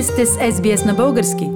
[0.00, 1.50] Вие сте с SBS на български.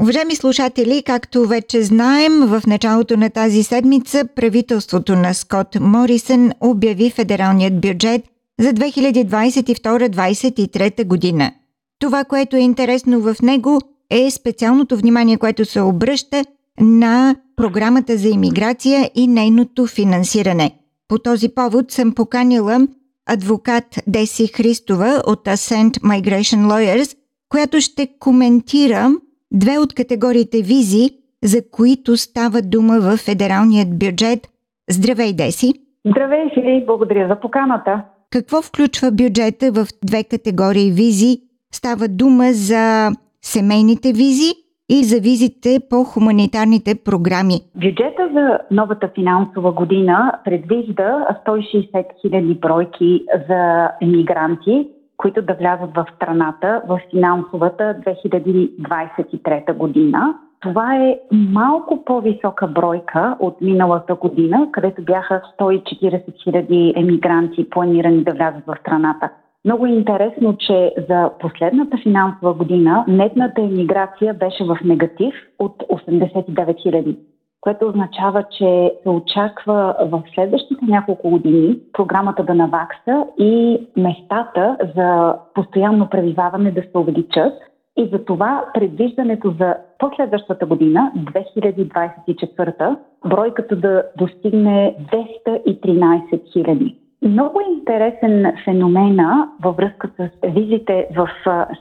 [0.00, 7.10] Уважаеми слушатели, както вече знаем, в началото на тази седмица правителството на Скот Морисън обяви
[7.10, 8.22] федералният бюджет
[8.60, 11.52] за 2022-2023 година.
[11.98, 13.80] Това, което е интересно в него,
[14.10, 16.44] е специалното внимание, което се обръща
[16.80, 20.70] на програмата за иммиграция и нейното финансиране.
[21.08, 22.86] По този повод съм поканила
[23.32, 27.16] адвокат Деси Христова от Ascent Migration Lawyers,
[27.48, 29.08] която ще коментира
[29.52, 31.10] две от категориите визи,
[31.44, 34.48] за които става дума в федералният бюджет.
[34.90, 35.72] Здравей, Деси!
[36.06, 36.84] Здравей, Фили!
[36.86, 38.04] Благодаря за поканата.
[38.30, 41.40] Какво включва бюджета в две категории визи?
[41.72, 43.10] Става дума за
[43.42, 44.52] семейните визи
[44.96, 47.56] и за визите по хуманитарните програми.
[47.74, 56.06] Бюджета за новата финансова година предвижда 160 000 бройки за емигранти, които да влязат в
[56.16, 60.34] страната в финансовата 2023 година.
[60.60, 68.32] Това е малко по-висока бройка от миналата година, където бяха 140 000 емигранти планирани да
[68.32, 69.30] влязат в страната.
[69.64, 76.46] Много е интересно, че за последната финансова година нетната емиграция беше в негатив от 89
[76.54, 77.16] 000
[77.60, 85.34] което означава, че се очаква в следващите няколко години програмата да навакса и местата за
[85.54, 87.52] постоянно пребиваване да се увеличат.
[87.96, 96.96] И за това предвиждането за последващата година, 2024, бройката да достигне 213 000.
[97.22, 101.28] Много интересен феномена във връзка с визите в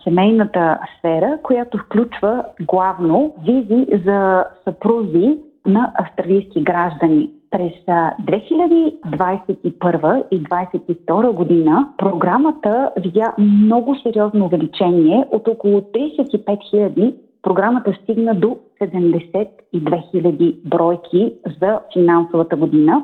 [0.03, 7.31] семейната сфера, която включва главно визи за съпрузи на австралийски граждани.
[7.51, 17.93] През 2021 и 2022 година програмата видя много сериозно увеличение от около 35 000 програмата
[18.03, 23.03] стигна до 72 000 бройки за финансовата година,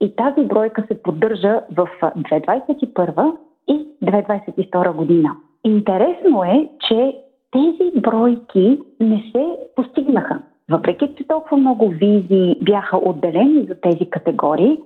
[0.00, 3.36] и тази бройка се поддържа в 2021
[3.68, 5.36] и 2022 година.
[5.64, 7.16] Интересно е, че
[7.52, 9.46] тези бройки не се
[9.76, 10.42] постигнаха.
[10.70, 14.78] Въпреки, че толкова много визи бяха отделени за тези категории,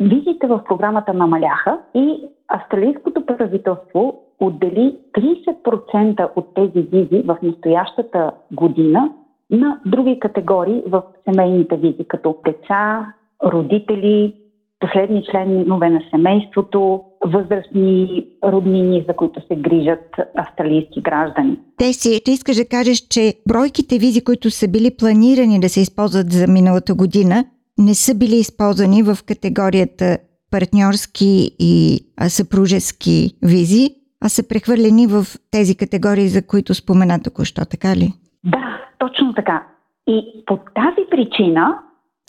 [0.00, 9.12] визите в програмата намаляха и австралийското правителство отдели 30% от тези визи в настоящата година
[9.50, 13.12] на други категории в семейните визи, като деца,
[13.44, 14.34] родители,
[14.80, 20.04] последни членове на семейството, възрастни роднини, за които се грижат
[20.36, 21.58] австралийски граждани.
[21.76, 25.80] Те си, ти искаш да кажеш, че бройките визи, които са били планирани да се
[25.80, 27.44] използват за миналата година,
[27.78, 30.18] не са били използвани в категорията
[30.50, 33.88] партньорски и съпружески визи,
[34.24, 38.12] а са прехвърлени в тези категории, за които спомена току-що, така ли?
[38.44, 39.66] Да, точно така.
[40.06, 41.78] И по тази причина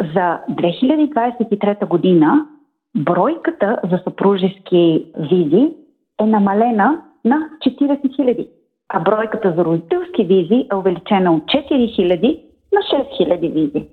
[0.01, 2.47] за 2023 година
[2.95, 5.73] бройката за съпружески визи
[6.21, 8.47] е намалена на 40 000,
[8.89, 12.41] а бройката за родителски визи е увеличена от 4 000
[12.73, 13.87] на 6 000 визи.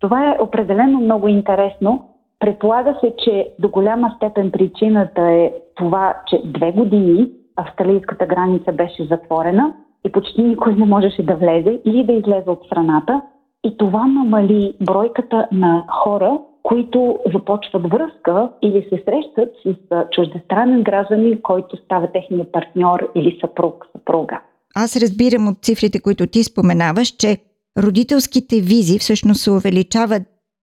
[0.00, 2.08] Това е определено много интересно.
[2.38, 9.04] Предполага се, че до голяма степен причината е това, че две години австралийската граница беше
[9.04, 9.74] затворена
[10.06, 13.22] и почти никой не можеше да влезе или да излезе от страната,
[13.66, 21.40] и това намали бройката на хора, които започват връзка или се срещат с чуждестранен гражданин,
[21.42, 24.40] който става техния партньор или съпруг, съпруга.
[24.76, 27.36] Аз разбирам от цифрите, които ти споменаваш, че
[27.84, 30.22] родителските визи всъщност се увеличават,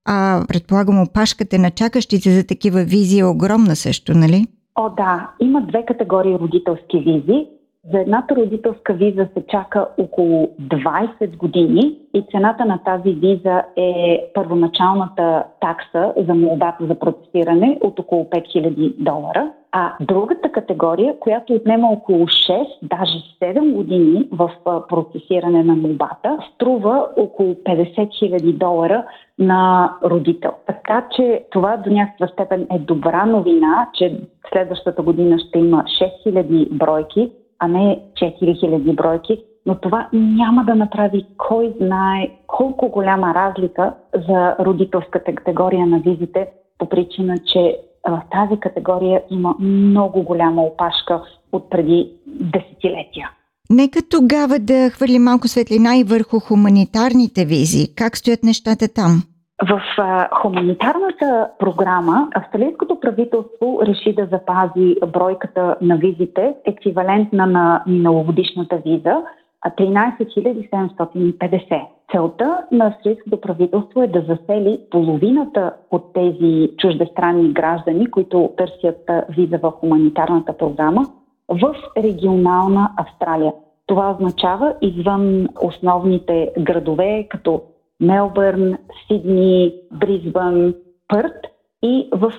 [0.10, 4.46] а предполагам опашката на чакащите за такива визи е огромна също, нали?
[4.76, 5.30] О, да.
[5.42, 7.48] Има две категории родителски визи.
[7.92, 14.22] За едната родителска виза се чака около 20 години и цената на тази виза е
[14.34, 19.52] първоначалната такса за молбата за процесиране от около 5000 долара.
[19.72, 24.52] А другата категория, която отнема около 6, даже 7 години в
[24.90, 29.06] процесиране на молбата, струва около 50 000 долара
[29.40, 30.52] на родител.
[30.68, 34.20] Така че това до някаква степен е добра новина, че
[34.54, 35.84] следващата година ще има
[36.26, 37.32] 6000 бройки,
[37.64, 43.94] а не 4000 бройки, но това няма да направи кой знае колко голяма разлика
[44.28, 47.78] за родителската категория на визите, по причина, че
[48.08, 51.22] в тази категория има много голяма опашка
[51.52, 53.30] от преди десетилетия.
[53.70, 57.96] Нека тогава да хвърли малко светлина и върху хуманитарните визи.
[57.96, 59.24] Как стоят нещата там?
[59.62, 68.78] В а, хуманитарната програма австралийското правителство реши да запази бройката на визите, еквивалентна на миналогодишната
[68.86, 69.24] виза,
[69.66, 71.86] 13 750.
[72.12, 79.60] Целта на австрийското правителство е да засели половината от тези чуждестранни граждани, които търсят виза
[79.64, 81.06] в хуманитарната програма,
[81.50, 83.54] в регионална Австралия.
[83.88, 87.62] Това означава извън основните градове, като
[88.00, 90.74] Мелбърн, Сидни, Бризбън,
[91.08, 91.36] Пърт
[91.84, 92.34] и в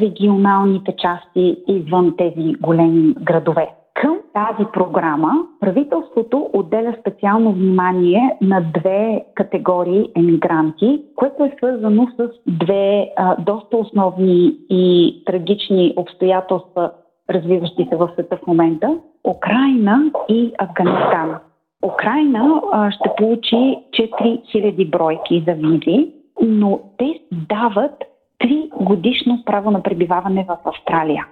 [0.00, 3.68] регионалните части извън тези големи градове.
[3.94, 12.28] Към тази програма правителството отделя специално внимание на две категории емигранти, което е свързано с
[12.46, 16.90] две а, доста основни и трагични обстоятелства,
[17.30, 21.38] развиващи се в света в момента Украина и Афганистан.
[21.82, 26.12] Украина а, ще получи 4000 бройки за визи,
[26.42, 28.04] но те дават
[28.40, 31.26] 3 годишно право на пребиваване в Австралия.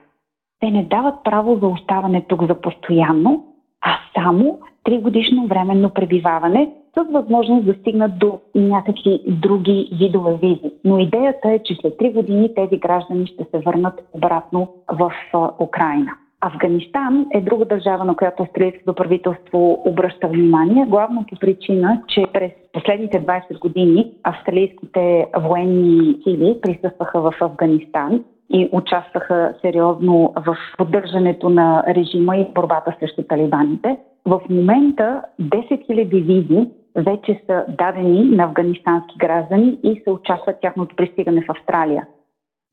[0.60, 3.44] Те не дават право за оставане тук за постоянно,
[3.80, 10.72] а само 3 годишно временно пребиваване с възможност да стигнат до някакви други видове визи.
[10.84, 15.12] Но идеята е, че след 3 години тези граждани ще се върнат обратно в
[15.60, 16.12] Украина.
[16.40, 22.50] Афганистан е друга държава, на която австралийското правителство обръща внимание, главно по причина, че през
[22.72, 31.84] последните 20 години австралийските военни сили присъстваха в Афганистан и участваха сериозно в поддържането на
[31.88, 33.96] режима и борбата срещу талибаните.
[34.26, 40.96] В момента 10 000 визи вече са дадени на афганистански граждани и се очаква тяхното
[40.96, 42.06] пристигане в Австралия.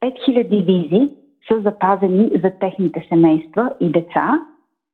[0.03, 1.09] 5000 визи
[1.47, 4.39] са запазени за техните семейства и деца.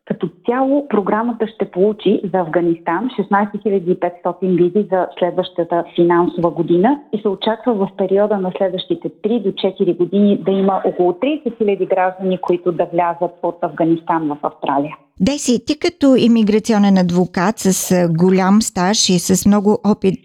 [0.06, 3.52] Като цяло програмата ще получи за Афганистан 16
[4.24, 9.50] 500 визи за следващата финансова година и се очаква в периода на следващите 3 до
[9.50, 14.96] 4 години да има около 30 000 граждани, които да влязат от Афганистан в Австралия.
[15.20, 20.20] Деси, ти като иммиграционен адвокат с голям стаж и с много опит,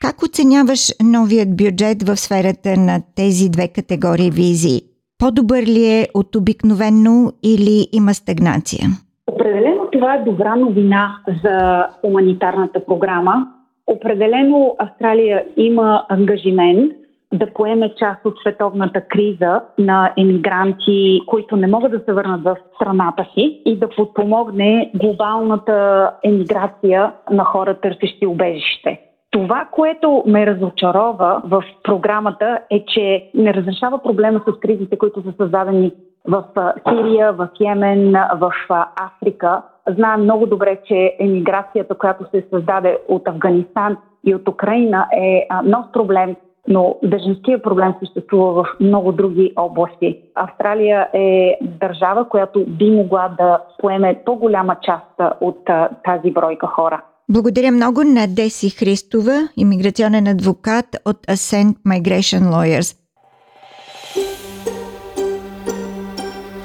[0.00, 4.87] как оценяваш новият бюджет в сферата на тези две категории визи?
[5.18, 8.88] По-добър ли е от обикновено или има стагнация?
[9.26, 13.46] Определено това е добра новина за хуманитарната програма.
[13.86, 16.92] Определено Австралия има ангажимент
[17.32, 22.56] да поеме част от световната криза на емигранти, които не могат да се върнат в
[22.74, 29.00] страната си и да подпомогне глобалната емиграция на хора, търсещи убежище.
[29.30, 35.32] Това, което ме разочарова в програмата е, че не разрешава проблема с кризите, които са
[35.36, 35.92] създадени
[36.28, 36.44] в
[36.88, 38.52] Сирия, в Йемен, в
[39.00, 39.62] Африка.
[39.88, 45.86] Знаем много добре, че емиграцията, която се създаде от Афганистан и от Украина е нов
[45.92, 46.36] проблем,
[46.68, 50.18] но беженския проблем съществува в много други области.
[50.34, 55.70] Австралия е държава, която би могла да поеме по-голяма част от
[56.04, 57.02] тази бройка хора.
[57.30, 62.96] Благодаря много на Деси Христова, иммиграционен адвокат от Ascent Migration Lawyers.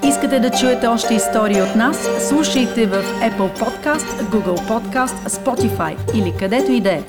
[0.08, 2.28] Искате да чуете още истории от нас?
[2.28, 7.04] Слушайте в Apple Podcast, Google Podcast, Spotify или където и да е.